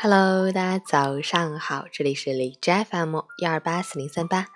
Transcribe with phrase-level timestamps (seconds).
[0.00, 4.46] Hello，大家早上好，这里是李斋 FM 幺二八四零三八，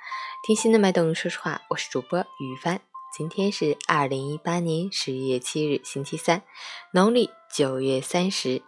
[0.46, 2.80] 听心的脉动，说实话，我是主播于帆。
[3.12, 6.44] 今天是二零一八年十一月七日，星期三，
[6.92, 8.62] 农历九月三十。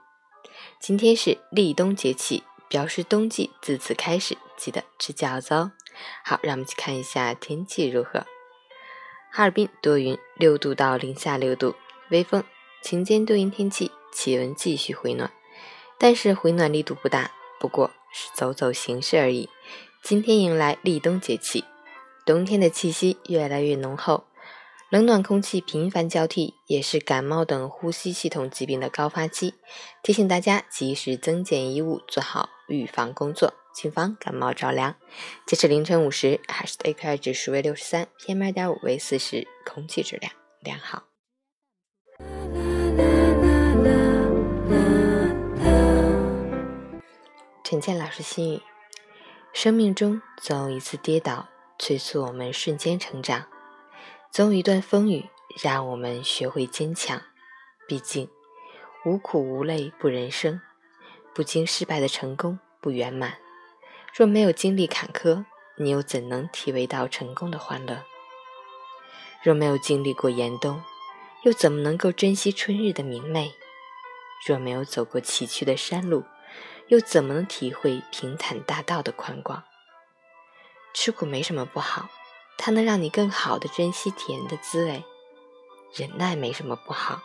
[0.80, 5.70] 今天是立冬节气，表示冬季自此开始，记得吃饺子哦。
[6.24, 8.26] 好，让我们去看一下天气如何。
[9.30, 11.76] 哈尔滨多云，六度到零下六度，
[12.10, 12.42] 微风，
[12.82, 15.30] 晴间多云天气，气温继续回暖。
[16.04, 19.48] 但是回暖力度不大，不过是走走形式而已。
[20.02, 21.64] 今天迎来立冬节气，
[22.26, 24.24] 冬天的气息越来越浓厚，
[24.90, 29.54] 冷暖空气频繁交替，也是感冒等呼吸系统疾病的高发期。
[30.02, 34.96] 提醒大家及时增减衣物，做好预防工作，谨防感冒着凉。
[35.46, 40.30] 截至凌晨五时，海市的 AQI 指数为六十三，PM 二点五为四十，空气质量
[40.60, 41.04] 良好。
[47.64, 48.60] 陈建老师心语：
[49.54, 51.48] 生命中总有一次跌倒，
[51.78, 53.46] 催促我们瞬间成长；
[54.30, 55.30] 总有一段风雨，
[55.62, 57.22] 让我们学会坚强。
[57.88, 58.28] 毕竟，
[59.06, 60.60] 无苦无泪不人生，
[61.34, 63.38] 不经失败的成功不圆满。
[64.14, 65.46] 若没有经历坎坷，
[65.78, 68.04] 你又怎能体味到成功的欢乐？
[69.42, 70.82] 若没有经历过严冬，
[71.44, 73.54] 又怎么能够珍惜春日的明媚？
[74.46, 76.24] 若没有走过崎岖的山路，
[76.88, 79.62] 又怎么能体会平坦大道的宽广？
[80.92, 82.08] 吃苦没什么不好，
[82.58, 85.02] 它能让你更好的珍惜甜的滋味；
[85.94, 87.22] 忍耐没什么不好，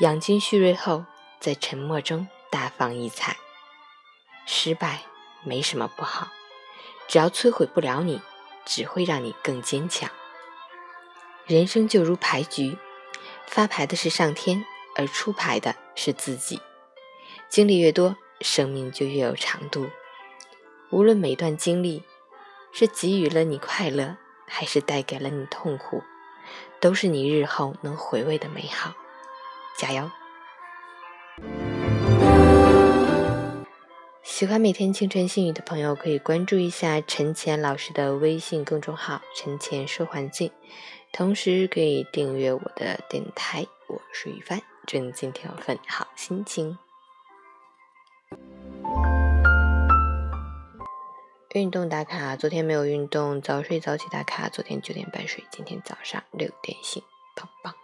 [0.00, 1.04] 养精蓄锐后，
[1.40, 3.34] 在沉默中大放异彩；
[4.46, 5.02] 失败
[5.42, 6.28] 没什么不好，
[7.08, 8.22] 只要摧毁不了你，
[8.64, 10.08] 只会让你更坚强。
[11.44, 12.78] 人生就如牌局，
[13.46, 14.64] 发牌的是上天，
[14.96, 16.60] 而出牌的是自己。
[17.48, 18.16] 经历越多。
[18.40, 19.88] 生命就越有长度。
[20.90, 22.02] 无论每段经历
[22.72, 26.02] 是给予了你快乐，还是带给了你痛苦，
[26.80, 28.94] 都是你日后能回味的美好。
[29.76, 30.10] 加油！
[34.22, 40.50] 喜欢每天清晨心语的朋友，可以关注一下陈乾老师的微信公众号“陈乾说环境”，
[41.12, 43.66] 同时可以订阅我的电台。
[43.86, 46.78] 我是雨帆，祝你今天有份好心情。
[51.52, 57.02] 运动打卡，昨天没有运动，早睡早起打卡，昨天九点半睡，今天早上六点醒，
[57.34, 57.79] 棒棒。